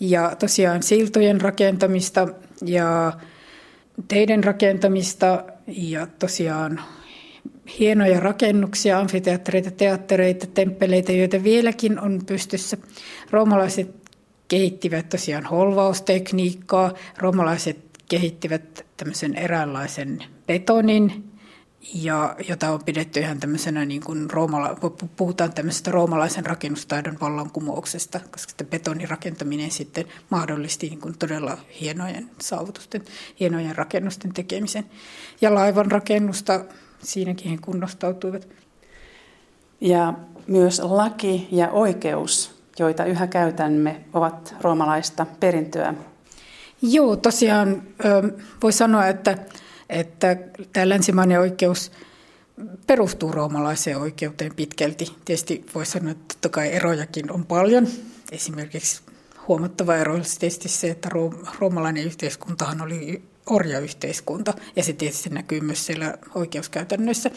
Ja 0.00 0.36
tosiaan 0.38 0.82
siltojen 0.82 1.40
rakentamista 1.40 2.28
ja 2.64 3.12
teiden 4.08 4.44
rakentamista 4.44 5.44
ja 5.68 6.06
tosiaan 6.06 6.80
hienoja 7.78 8.20
rakennuksia, 8.20 8.98
amfiteattereita, 8.98 9.70
teattereita, 9.70 10.46
temppeleitä, 10.46 11.12
joita 11.12 11.44
vieläkin 11.44 12.00
on 12.00 12.20
pystyssä. 12.26 12.76
Roomalaiset 13.30 14.10
kehittivät 14.48 15.08
tosiaan 15.08 15.44
holvaustekniikkaa, 15.44 16.94
roomalaiset 17.18 17.78
kehittivät 18.08 18.86
tämmöisen 18.96 19.34
eräänlaisen 19.34 20.24
betonin, 20.46 21.27
ja 21.94 22.36
jota 22.48 22.70
on 22.70 22.84
pidetty 22.84 23.20
ihan 23.20 23.40
tämmöisenä, 23.40 23.84
niin 23.84 24.00
kuin 24.00 24.30
roomala, 24.30 24.76
puhutaan 25.16 25.52
tämmöisestä 25.52 25.90
roomalaisen 25.90 26.46
rakennustaidon 26.46 27.18
vallankumouksesta, 27.20 28.20
koska 28.30 28.50
sitä 28.50 28.64
betonin 28.64 29.08
rakentaminen 29.08 29.70
sitten 29.70 30.04
mahdollisti 30.30 30.88
niin 30.88 31.00
kuin 31.00 31.18
todella 31.18 31.58
hienojen 31.80 32.30
saavutusten, 32.40 33.04
hienojen 33.40 33.76
rakennusten 33.76 34.32
tekemisen. 34.32 34.84
Ja 35.40 35.54
laivan 35.54 35.90
rakennusta 35.90 36.64
siinäkin 37.02 37.50
he 37.50 37.58
kunnostautuivat. 37.58 38.48
Ja 39.80 40.14
myös 40.46 40.80
laki 40.84 41.48
ja 41.52 41.70
oikeus, 41.70 42.62
joita 42.78 43.04
yhä 43.04 43.26
käytämme, 43.26 44.00
ovat 44.12 44.54
roomalaista 44.60 45.26
perintöä. 45.40 45.94
Joo, 46.82 47.16
tosiaan 47.16 47.82
voi 48.62 48.72
sanoa, 48.72 49.06
että, 49.06 49.38
että 49.88 50.36
tämä 50.72 50.88
länsimainen 50.88 51.40
oikeus 51.40 51.92
perustuu 52.86 53.32
roomalaiseen 53.32 53.98
oikeuteen 53.98 54.54
pitkälti. 54.54 55.12
Tietysti 55.24 55.66
voi 55.74 55.86
sanoa, 55.86 56.10
että 56.10 56.24
totta 56.34 56.48
kai 56.48 56.72
erojakin 56.72 57.32
on 57.32 57.46
paljon. 57.46 57.88
Esimerkiksi 58.32 59.02
huomattava 59.48 59.96
ero 59.96 60.14
olisi 60.14 60.40
tietysti 60.40 60.68
se, 60.68 60.90
että 60.90 61.08
roomalainen 61.58 62.04
yhteiskuntahan 62.04 62.82
oli 62.82 63.22
orjayhteiskunta, 63.50 64.54
ja 64.76 64.82
se 64.82 64.92
tietysti 64.92 65.30
näkyy 65.30 65.60
myös 65.60 65.86
siellä 65.86 66.14
oikeuskäytännöissä. 66.34 67.30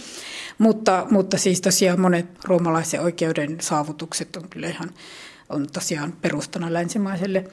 Mutta, 0.58 1.08
mutta 1.12 1.38
siis 1.38 1.62
tosiaan 1.62 2.00
monet 2.00 2.26
roomalaisen 2.44 3.02
oikeuden 3.02 3.58
saavutukset 3.62 4.36
on 4.36 4.50
kyllä 4.50 4.68
ihan 4.68 4.90
on 5.50 5.68
tosiaan 5.74 6.14
perustana 6.22 6.74
länsimaiselle 6.74 7.44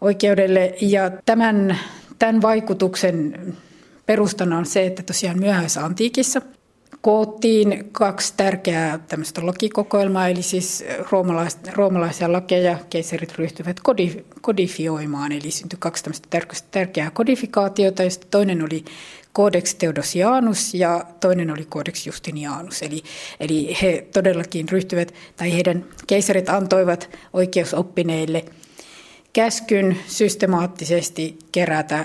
oikeudelle. 0.00 0.74
Ja 0.80 1.10
tämän, 1.24 1.78
tämän 2.18 2.42
vaikutuksen 2.42 3.56
perustana 4.06 4.58
on 4.58 4.66
se, 4.66 4.86
että 4.86 5.02
tosiaan 5.02 5.38
myöhäisantiikissa 5.38 6.40
koottiin 7.00 7.88
kaksi 7.92 8.34
tärkeää 8.36 8.98
tämmöistä 8.98 9.46
lakikokoelmaa, 9.46 10.28
eli 10.28 10.42
siis 10.42 10.84
roomalais, 11.10 11.58
roomalaisia 11.72 12.32
lakeja 12.32 12.78
keisarit 12.90 13.38
ryhtyivät 13.38 13.80
kodifioimaan, 14.40 15.32
eli 15.32 15.50
syntyi 15.50 15.76
kaksi 15.78 16.04
tämmöistä 16.04 16.28
tärkeää 16.70 17.10
kodifikaatiota, 17.10 18.02
joista 18.02 18.26
toinen 18.30 18.62
oli 18.62 18.84
Codex 19.36 19.74
Theodosianus 19.74 20.74
ja 20.74 21.04
toinen 21.20 21.50
oli 21.50 21.64
Codex 21.64 22.06
Justinianus. 22.06 22.82
Eli, 22.82 23.02
eli 23.40 23.76
he 23.82 24.06
todellakin 24.12 24.68
ryhtyivät, 24.68 25.14
tai 25.36 25.52
heidän 25.52 25.84
keisarit 26.06 26.48
antoivat 26.48 27.10
oikeusoppineille 27.32 28.44
käskyn 29.32 29.96
systemaattisesti 30.06 31.38
kerätä 31.52 32.04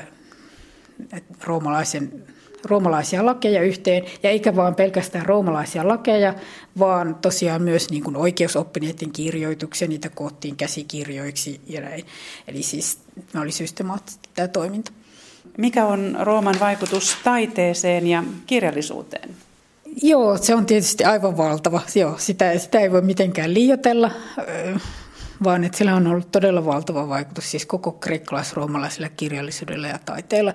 roomalaisen 1.44 2.24
roomalaisia 2.66 3.26
lakeja 3.26 3.62
yhteen, 3.62 4.04
ja 4.24 4.30
eikä 4.30 4.56
vaan 4.56 4.76
pelkästään 4.76 5.26
roomalaisia 5.26 5.88
lakeja, 5.88 6.34
vaan 6.80 7.16
tosiaan 7.16 7.62
myös 7.62 7.90
niin 7.90 8.04
kuin 8.04 8.16
oikeusoppineiden 8.16 9.12
kirjoituksia, 9.12 9.88
niitä 9.88 10.10
koottiin 10.10 10.56
käsikirjoiksi 10.56 11.62
ja 11.68 11.82
näin. 11.82 12.06
Eli 12.48 12.64
siis 12.64 13.00
ne 13.34 13.40
oli 13.40 13.52
systemaattisesti 13.52 14.30
tämä 14.36 14.48
toiminta. 14.48 14.92
Mikä 15.58 15.86
on 15.86 16.18
Rooman 16.20 16.56
vaikutus 16.60 17.18
taiteeseen 17.24 18.08
ja 18.08 18.24
kirjallisuuteen? 18.46 19.30
Joo, 20.02 20.38
se 20.38 20.56
on 20.56 20.66
tietysti 20.66 21.04
aivan 21.04 21.38
valtava. 21.38 21.82
Joo, 21.96 22.16
sitä, 22.18 22.60
sitä 22.60 22.80
ei 22.80 22.92
voi 22.92 23.02
mitenkään 23.02 23.54
liioitella 23.54 24.12
vaan 25.44 25.64
että 25.64 25.78
sillä 25.78 25.96
on 25.96 26.08
ollut 26.08 26.32
todella 26.32 26.66
valtava 26.66 27.10
vaikutus 27.10 27.52
siis 27.52 27.66
koko 27.66 27.92
kreikkalais-roomalaisella 27.92 29.10
kirjallisuudella 29.10 29.88
ja 29.88 30.00
taiteella. 30.06 30.54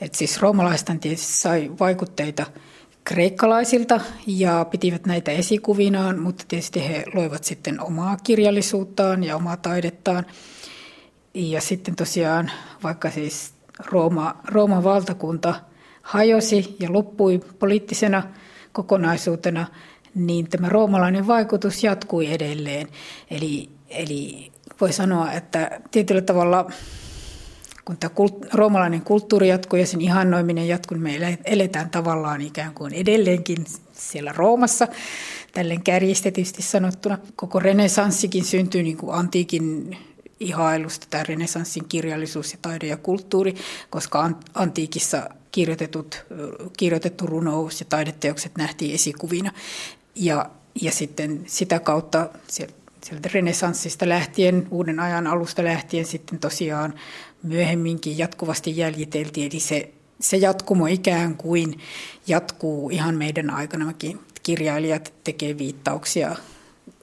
Että 0.00 0.18
siis 0.18 0.40
roomalaiset 0.40 1.00
tietysti 1.00 1.32
sai 1.32 1.70
vaikutteita 1.80 2.46
kreikkalaisilta 3.04 4.00
ja 4.26 4.66
pitivät 4.70 5.06
näitä 5.06 5.30
esikuvinaan, 5.30 6.18
mutta 6.18 6.44
tietysti 6.48 6.88
he 6.88 7.04
loivat 7.14 7.44
sitten 7.44 7.80
omaa 7.80 8.16
kirjallisuuttaan 8.16 9.24
ja 9.24 9.36
omaa 9.36 9.56
taidettaan. 9.56 10.26
Ja 11.34 11.60
sitten 11.60 11.96
tosiaan, 11.96 12.50
vaikka 12.82 13.10
siis 13.10 13.54
Rooma, 13.86 14.36
Rooman 14.44 14.84
valtakunta 14.84 15.54
hajosi 16.02 16.76
ja 16.80 16.92
loppui 16.92 17.40
poliittisena 17.58 18.22
kokonaisuutena, 18.72 19.66
niin 20.14 20.48
tämä 20.48 20.68
roomalainen 20.68 21.26
vaikutus 21.26 21.84
jatkui 21.84 22.32
edelleen. 22.32 22.88
Eli 23.30 23.73
Eli 23.88 24.52
voi 24.80 24.92
sanoa, 24.92 25.32
että 25.32 25.80
tietyllä 25.90 26.22
tavalla 26.22 26.70
kun 27.84 27.96
tämä 27.96 28.14
kult, 28.14 28.54
roomalainen 28.54 29.02
kulttuuri 29.02 29.48
jatkuu 29.48 29.78
ja 29.78 29.86
sen 29.86 30.00
ihannoiminen 30.00 30.68
jatkuu, 30.68 30.98
niin 30.98 31.20
me 31.20 31.38
eletään 31.44 31.90
tavallaan 31.90 32.40
ikään 32.40 32.74
kuin 32.74 32.94
edelleenkin 32.94 33.64
siellä 33.92 34.32
Roomassa, 34.32 34.88
tälleen 35.52 35.82
kärjistetysti 35.82 36.62
sanottuna. 36.62 37.18
Koko 37.36 37.58
renesanssikin 37.58 38.44
syntyy 38.44 38.82
niin 38.82 38.96
kuin 38.96 39.14
antiikin 39.14 39.96
ihailusta, 40.40 41.06
tämä 41.10 41.24
renesanssin 41.28 41.84
kirjallisuus 41.88 42.52
ja 42.52 42.58
taide 42.62 42.86
ja 42.86 42.96
kulttuuri, 42.96 43.54
koska 43.90 44.30
antiikissa 44.54 45.28
kirjoitetut, 45.52 46.26
kirjoitettu 46.76 47.26
runous 47.26 47.80
ja 47.80 47.86
taideteokset 47.88 48.52
nähtiin 48.58 48.94
esikuvina. 48.94 49.52
Ja, 50.14 50.50
ja 50.80 50.92
sitten 50.92 51.42
sitä 51.46 51.80
kautta 51.80 52.28
se 52.48 52.66
sieltä 53.04 53.30
renesanssista 53.34 54.08
lähtien, 54.08 54.66
uuden 54.70 55.00
ajan 55.00 55.26
alusta 55.26 55.64
lähtien 55.64 56.04
sitten 56.04 56.38
tosiaan 56.38 56.94
myöhemminkin 57.42 58.18
jatkuvasti 58.18 58.76
jäljiteltiin. 58.76 59.50
Eli 59.52 59.60
se, 59.60 59.90
se 60.20 60.36
jatkumo 60.36 60.86
ikään 60.86 61.36
kuin 61.36 61.78
jatkuu 62.26 62.90
ihan 62.90 63.14
meidän 63.14 63.50
aikanakin. 63.50 64.20
Kirjailijat 64.42 65.12
tekee 65.24 65.58
viittauksia 65.58 66.36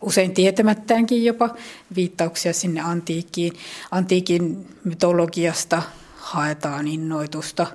usein 0.02 0.34
tietämättäänkin 0.34 1.26
jopa 1.26 1.56
viittauksia 1.96 2.54
sinne 2.54 2.82
antiikkiin. 2.82 3.54
Antiikin 3.92 4.68
mytologiasta 4.84 5.84
haetaan 6.18 6.88
innoitusta 6.88 7.68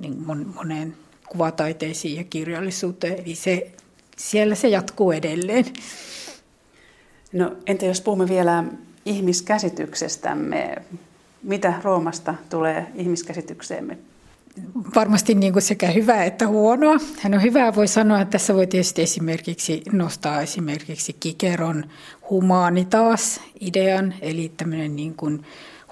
niin 0.00 0.22
moneen 0.54 0.96
kuvataiteisiin 1.28 2.16
ja 2.16 2.24
kirjallisuuteen. 2.24 3.18
Eli 3.24 3.34
se, 3.34 3.72
siellä 4.16 4.54
se 4.54 4.68
jatkuu 4.68 5.12
edelleen. 5.12 5.64
No 7.32 7.56
entä 7.66 7.86
jos 7.86 8.00
puhumme 8.00 8.28
vielä 8.28 8.64
ihmiskäsityksestämme? 9.04 10.76
Mitä 11.42 11.74
Roomasta 11.82 12.34
tulee 12.50 12.86
ihmiskäsitykseemme? 12.94 13.98
Varmasti 14.94 15.34
niin 15.34 15.52
kuin 15.52 15.62
sekä 15.62 15.90
hyvää 15.90 16.24
että 16.24 16.46
huonoa. 16.46 16.96
Hän 17.20 17.34
on 17.34 17.42
hyvää, 17.42 17.74
voi 17.74 17.88
sanoa, 17.88 18.20
että 18.20 18.32
tässä 18.32 18.54
voi 18.54 18.66
tietysti 18.66 19.02
esimerkiksi 19.02 19.82
nostaa 19.92 20.40
esimerkiksi 20.40 21.12
Kikeron 21.12 21.84
humanitaas 22.30 23.40
idean, 23.60 24.14
eli 24.20 24.52
tämmöinen 24.56 24.96
niin 24.96 25.14
kuin 25.14 25.42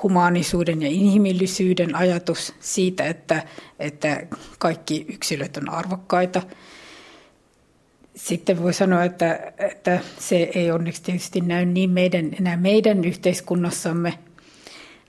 humaanisuuden 0.03 0.83
ja 0.83 0.89
inhimillisyyden 0.89 1.95
ajatus 1.95 2.55
siitä, 2.61 3.05
että, 3.05 3.43
että 3.79 4.27
kaikki 4.59 5.07
yksilöt 5.09 5.57
on 5.57 5.69
arvokkaita– 5.69 6.43
sitten 8.17 8.63
voi 8.63 8.73
sanoa, 8.73 9.05
että, 9.05 9.53
että 9.59 10.01
se 10.19 10.51
ei 10.55 10.71
onneksi 10.71 11.03
tietysti 11.03 11.41
näy 11.41 11.67
niin 11.67 11.91
meidän, 11.91 12.31
enää 12.41 12.57
meidän 12.57 13.05
yhteiskunnassamme. 13.05 14.19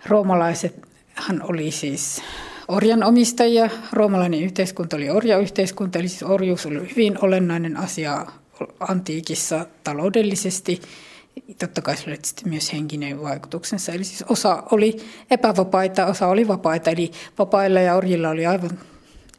Roomalaisethan 0.06 1.42
oli 1.44 1.72
siis 1.72 2.22
orjanomistajia. 2.68 3.70
Roomalainen 3.94 4.44
yhteiskunta 4.44 4.96
oli 4.96 5.10
orjayhteiskunta, 5.10 6.00
eli 6.00 6.08
siis 6.08 6.24
orjuus 6.24 6.66
oli 6.66 6.90
hyvin 6.90 7.18
olennainen 7.22 7.78
asia 7.78 8.26
antiikissa 8.80 9.66
taloudellisesti. 9.84 10.82
Totta 11.60 11.82
kai 11.82 11.98
sillä 11.98 12.12
oli 12.12 12.52
myös 12.52 12.74
henkinen 12.74 13.22
vaikutuksensa. 13.22 13.92
Eli 13.92 14.04
siis 14.04 14.24
osa 14.30 14.64
oli 14.72 14.98
epävapaita, 15.32 16.06
osa 16.06 16.28
oli 16.28 16.48
vapaita. 16.48 16.90
Eli 16.90 17.12
vapailla 17.40 17.80
ja 17.80 17.96
orjilla 17.96 18.30
oli 18.30 18.46
aivan 18.46 18.80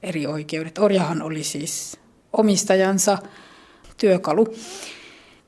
eri 0.02 0.26
oikeudet. 0.26 0.78
Orjahan 0.78 1.22
oli 1.22 1.42
siis 1.44 1.98
omistajansa 2.33 3.18
työkalu. 3.98 4.54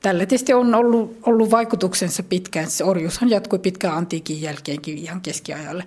Tällä 0.01 0.25
tietysti 0.25 0.53
on 0.53 0.75
ollut, 0.75 1.17
ollut 1.25 1.51
vaikutuksensa 1.51 2.23
pitkään. 2.23 2.69
Se 2.69 2.83
orjuushan 2.83 3.29
jatkui 3.29 3.59
pitkään 3.59 3.97
antiikin 3.97 4.41
jälkeenkin 4.41 4.97
ihan 4.97 5.21
keskiajalle. 5.21 5.83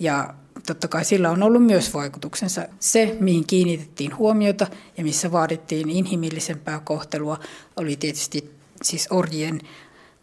Ja 0.00 0.34
totta 0.66 0.88
kai 0.88 1.04
sillä 1.04 1.30
on 1.30 1.42
ollut 1.42 1.64
myös 1.66 1.94
vaikutuksensa. 1.94 2.66
Se, 2.80 3.16
mihin 3.20 3.46
kiinnitettiin 3.46 4.16
huomiota 4.16 4.66
ja 4.96 5.04
missä 5.04 5.32
vaadittiin 5.32 5.90
inhimillisempää 5.90 6.80
kohtelua, 6.84 7.38
oli 7.76 7.96
tietysti 7.96 8.50
siis 8.82 9.06
orjien 9.10 9.60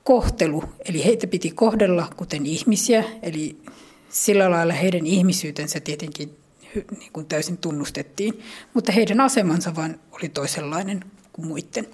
kohtelu. 0.03 0.63
Eli 0.85 1.05
heitä 1.05 1.27
piti 1.27 1.51
kohdella 1.51 2.07
kuten 2.17 2.45
ihmisiä, 2.45 3.03
eli 3.21 3.57
sillä 4.09 4.51
lailla 4.51 4.73
heidän 4.73 5.05
ihmisyytensä 5.05 5.79
tietenkin 5.79 6.35
niin 6.99 7.13
kuin 7.13 7.25
täysin 7.25 7.57
tunnustettiin, 7.57 8.39
mutta 8.73 8.91
heidän 8.91 9.21
asemansa 9.21 9.75
vain 9.75 9.99
oli 10.11 10.29
toisenlainen 10.29 11.03
kuin 11.39 11.47
muiden. 11.47 11.87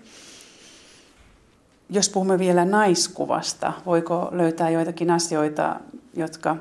Jos 1.89 2.09
puhumme 2.09 2.39
vielä 2.39 2.65
naiskuvasta, 2.65 3.73
voiko 3.85 4.29
löytää 4.31 4.69
joitakin 4.69 5.11
asioita, 5.11 5.79
jotka 6.13 6.55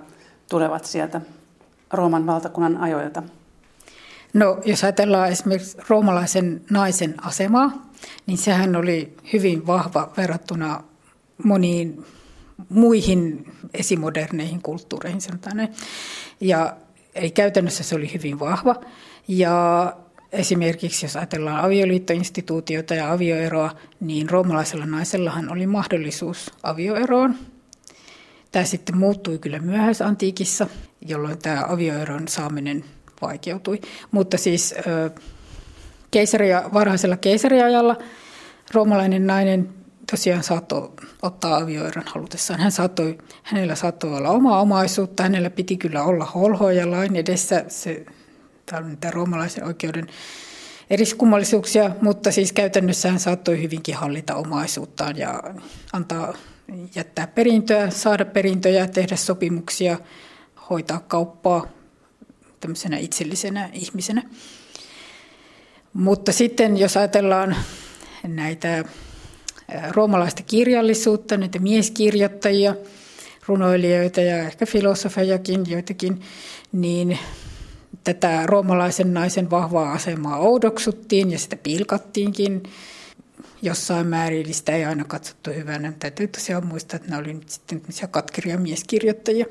tulevat 0.48 0.84
sieltä 0.84 1.20
Rooman 1.92 2.26
valtakunnan 2.26 2.76
ajoilta? 2.76 3.22
No, 4.34 4.58
jos 4.64 4.84
ajatellaan 4.84 5.28
esimerkiksi 5.28 5.76
roomalaisen 5.88 6.64
naisen 6.70 7.14
asemaa, 7.26 7.90
niin 8.26 8.38
sehän 8.38 8.76
oli 8.76 9.16
hyvin 9.32 9.66
vahva 9.66 10.12
verrattuna 10.16 10.84
moniin 11.44 12.04
muihin 12.68 13.52
esimoderneihin 13.74 14.62
kulttuureihin, 14.62 15.20
sanotaan 15.20 15.56
näin. 15.56 15.72
Ja, 16.40 16.76
eli 17.14 17.30
käytännössä 17.30 17.84
se 17.84 17.94
oli 17.94 18.12
hyvin 18.14 18.40
vahva. 18.40 18.74
Ja 19.28 19.96
esimerkiksi 20.34 21.06
jos 21.06 21.16
ajatellaan 21.16 21.64
avioliittoinstituutiota 21.64 22.94
ja 22.94 23.12
avioeroa, 23.12 23.70
niin 24.00 24.30
roomalaisella 24.30 24.86
naisellahan 24.86 25.52
oli 25.52 25.66
mahdollisuus 25.66 26.50
avioeroon. 26.62 27.34
Tämä 28.52 28.64
sitten 28.64 28.96
muuttui 28.96 29.38
kyllä 29.38 29.58
myöhäisantiikissa, 29.58 30.66
jolloin 31.00 31.38
tämä 31.38 31.64
avioeron 31.68 32.28
saaminen 32.28 32.84
vaikeutui. 33.22 33.80
Mutta 34.10 34.38
siis 34.38 34.74
keisaria, 36.10 36.62
varhaisella 36.72 37.16
keisariajalla 37.16 37.96
roomalainen 38.74 39.26
nainen 39.26 39.68
tosiaan 40.10 40.42
saattoi 40.42 40.90
ottaa 41.22 41.56
avioeron 41.56 42.04
halutessaan. 42.06 42.60
Hän 42.60 42.72
saattoi, 42.72 43.18
hänellä 43.42 43.74
saattoi 43.74 44.16
olla 44.16 44.30
omaa 44.30 44.60
omaisuutta, 44.60 45.22
hänellä 45.22 45.50
piti 45.50 45.76
kyllä 45.76 46.02
olla 46.02 46.24
holhoja 46.24 46.90
lain 46.90 47.16
edessä. 47.16 47.64
Se, 47.68 48.06
tämä 48.66 48.80
on 48.80 48.88
niitä 48.88 49.10
roomalaisen 49.10 49.64
oikeuden 49.64 50.06
eriskummallisuuksia, 50.90 51.90
mutta 52.00 52.32
siis 52.32 52.52
käytännössä 52.52 53.10
hän 53.10 53.20
saattoi 53.20 53.62
hyvinkin 53.62 53.94
hallita 53.94 54.34
omaisuuttaan 54.34 55.16
ja 55.16 55.42
antaa 55.92 56.34
jättää 56.94 57.26
perintöä, 57.26 57.90
saada 57.90 58.24
perintöjä, 58.24 58.86
tehdä 58.86 59.16
sopimuksia, 59.16 59.98
hoitaa 60.70 61.00
kauppaa 61.00 61.66
tämmöisenä 62.60 62.96
itsellisenä 62.96 63.70
ihmisenä. 63.72 64.22
Mutta 65.92 66.32
sitten 66.32 66.76
jos 66.76 66.96
ajatellaan 66.96 67.56
näitä 68.22 68.84
roomalaista 69.90 70.42
kirjallisuutta, 70.42 71.36
näitä 71.36 71.58
mieskirjoittajia, 71.58 72.74
runoilijoita 73.46 74.20
ja 74.20 74.38
ehkä 74.38 74.66
filosofejakin 74.66 75.70
joitakin, 75.70 76.20
niin 76.72 77.18
tätä 78.04 78.46
roomalaisen 78.46 79.14
naisen 79.14 79.50
vahvaa 79.50 79.92
asemaa 79.92 80.38
oudoksuttiin 80.38 81.30
ja 81.30 81.38
sitä 81.38 81.56
pilkattiinkin 81.56 82.62
jossain 83.62 84.06
määrin, 84.06 84.44
eli 84.44 84.52
sitä 84.52 84.72
ei 84.72 84.84
aina 84.84 85.04
katsottu 85.04 85.50
hyvänä. 85.50 85.92
Täytyy 85.98 86.28
tosiaan 86.28 86.66
muistaa, 86.66 86.96
että 86.96 87.08
nämä 87.08 87.20
olivat 87.20 87.48
sitten 87.48 87.82
katkeria 88.10 88.58
mieskirjoittajia. 88.58 89.46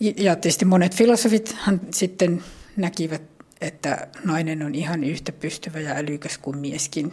Ja 0.00 0.36
tietysti 0.36 0.64
monet 0.64 0.94
filosofit 0.94 1.56
sitten 1.90 2.42
näkivät, 2.76 3.22
että 3.60 4.08
nainen 4.24 4.62
on 4.62 4.74
ihan 4.74 5.04
yhtä 5.04 5.32
pystyvä 5.32 5.80
ja 5.80 5.94
älykäs 5.94 6.38
kuin 6.38 6.58
mieskin 6.58 7.12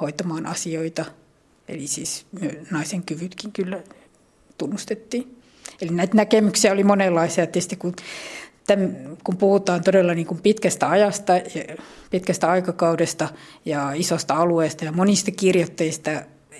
hoitamaan 0.00 0.46
asioita. 0.46 1.04
Eli 1.68 1.86
siis 1.86 2.26
naisen 2.70 3.02
kyvytkin 3.02 3.52
kyllä 3.52 3.82
tunnustettiin. 4.58 5.36
Eli 5.80 5.90
näitä 5.90 6.16
näkemyksiä 6.16 6.72
oli 6.72 6.84
monenlaisia. 6.84 7.46
Tietysti 7.46 7.76
kun, 7.76 7.94
tämän, 8.68 9.16
kun 9.24 9.36
puhutaan 9.36 9.84
todella 9.84 10.14
niin 10.14 10.26
kuin 10.26 10.42
pitkästä 10.42 10.90
ajasta, 10.90 11.32
pitkästä 12.10 12.50
aikakaudesta 12.50 13.28
ja 13.64 13.92
isosta 13.94 14.34
alueesta 14.34 14.84
ja 14.84 14.92
monista 14.92 15.30
kirjoittajista, 15.30 16.10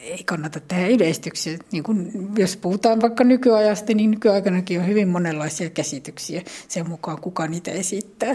ei 0.03 0.25
kannata 0.25 0.61
tehdä 0.61 0.87
yleistyksiä. 0.87 1.59
Niin 1.73 1.83
kun, 1.83 2.13
jos 2.39 2.57
puhutaan 2.57 3.01
vaikka 3.01 3.25
nykyajasta, 3.25 3.95
niin 3.95 4.11
nykyaikanakin 4.11 4.81
on 4.81 4.87
hyvin 4.87 5.09
monenlaisia 5.09 5.71
käsityksiä 5.71 6.43
sen 6.69 6.89
mukaan, 6.89 7.21
kuka 7.21 7.47
niitä 7.47 7.71
esittää. 7.71 8.35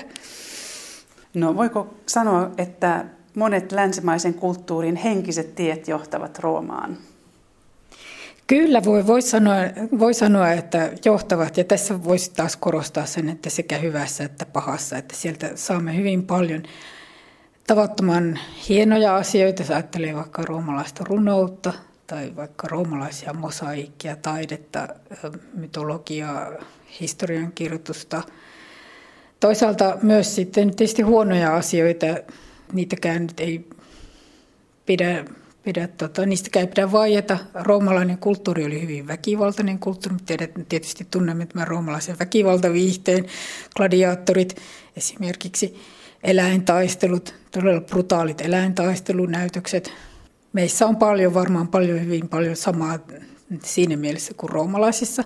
No 1.34 1.56
voiko 1.56 1.94
sanoa, 2.06 2.52
että 2.58 3.06
monet 3.36 3.72
länsimaisen 3.72 4.34
kulttuurin 4.34 4.96
henkiset 4.96 5.56
tiet 5.56 5.88
johtavat 5.88 6.40
Roomaan? 6.40 6.98
Kyllä 8.54 8.84
voi, 8.86 9.08
voi, 9.08 9.22
sanoa, 9.22 9.56
voi 10.00 10.14
sanoa, 10.14 10.52
että 10.52 10.92
johtavat. 11.06 11.58
Ja 11.58 11.64
tässä 11.64 12.04
voisi 12.04 12.32
taas 12.32 12.56
korostaa 12.56 13.06
sen, 13.06 13.30
että 13.30 13.50
sekä 13.50 13.78
hyvässä 13.78 14.24
että 14.24 14.46
pahassa. 14.46 14.98
Että 14.98 15.16
sieltä 15.16 15.52
saamme 15.56 15.98
hyvin 15.98 16.24
paljon 16.24 16.64
tavattoman 17.68 18.40
hienoja 18.70 19.16
asioita. 19.16 19.62
Jos 19.62 19.72
ajattelee 19.72 20.16
vaikka 20.16 20.42
roomalaista 20.42 21.04
runoutta 21.08 21.74
tai 22.08 22.32
vaikka 22.36 22.68
roomalaisia 22.68 23.34
mosaikkia, 23.34 24.16
taidetta, 24.16 24.88
mytologiaa, 25.54 26.52
historiankirjoitusta. 27.00 28.24
Toisaalta 29.40 29.98
myös 30.02 30.36
sitten 30.36 30.76
tietysti 30.76 31.02
huonoja 31.02 31.56
asioita, 31.56 32.06
niitäkään 32.74 33.22
nyt 33.22 33.40
ei 33.40 33.70
pidä, 34.86 35.26
pidä 35.64 35.88
tota, 35.88 36.26
niistäkään 36.26 36.66
ei 36.66 36.68
pidä 36.68 36.92
vaieta. 36.92 37.38
Roomalainen 37.54 38.18
kulttuuri 38.18 38.66
oli 38.66 38.82
hyvin 38.82 39.08
väkivaltainen 39.08 39.80
kulttuuri. 39.80 40.18
Tietysti 40.70 41.08
tunnemme 41.12 41.46
tämän 41.46 41.68
roomalaisen 41.68 42.20
väkivaltaviihteen, 42.20 43.26
gladiaattorit 43.76 44.56
esimerkiksi, 44.98 45.76
eläintaistelut, 46.24 47.36
todella 47.52 47.82
brutaalit 47.82 48.42
eläintaistelunäytökset. 48.42 49.92
Meissä 50.54 50.88
on 50.88 50.96
paljon, 50.96 51.34
varmaan 51.34 51.68
paljon, 51.68 52.02
hyvin 52.02 52.30
paljon 52.30 52.56
samaa 52.56 53.00
siinä 53.64 53.98
mielessä 53.98 54.34
kuin 54.38 54.50
roomalaisissa. 54.50 55.24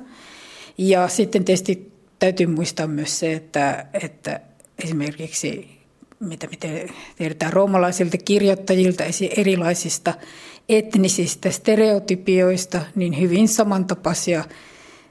Ja 0.78 1.08
sitten 1.08 1.46
tietysti 1.46 1.92
täytyy 2.20 2.48
muistaa 2.48 2.88
myös 2.88 3.20
se, 3.20 3.34
että, 3.34 3.86
että 4.04 4.40
esimerkiksi 4.84 5.77
mitä 6.20 6.48
me 6.48 6.84
tiedetään 7.18 7.54
roomalaisilta 7.54 8.18
kirjoittajilta 8.18 9.04
erilaisista 9.38 10.14
etnisistä 10.70 11.52
stereotypioista, 11.52 12.82
niin 12.96 13.20
hyvin 13.20 13.48
samantapaisia 13.48 14.44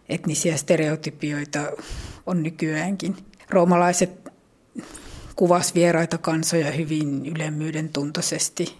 etnisiä 0.08 0.56
stereotypioita 0.56 1.60
on 2.26 2.42
nykyäänkin. 2.42 3.16
Roomalaiset 3.50 4.32
kuvas 5.36 5.74
vieraita 5.74 6.18
kansoja 6.18 6.70
hyvin 6.70 7.26
ylemmyyden 7.26 7.88
tuntoisesti. 7.88 8.74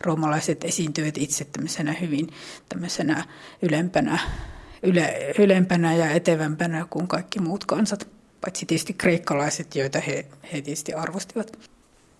Roomalaiset 0.00 0.64
esiintyvät 0.64 1.18
itse 1.18 1.44
tämmöisenä 1.44 1.92
hyvin 1.92 2.28
tämmöisenä 2.68 3.24
ylempänä, 3.62 4.18
yle, 4.82 5.34
ylempänä 5.38 5.94
ja 5.94 6.10
etevämpänä 6.10 6.86
kuin 6.90 7.08
kaikki 7.08 7.40
muut 7.40 7.64
kansat 7.64 8.08
paitsi 8.44 8.66
tietysti 8.66 8.92
kreikkalaiset, 8.92 9.76
joita 9.76 10.00
he, 10.00 10.26
he 10.52 10.62
tietysti 10.62 10.94
arvostivat. 10.94 11.58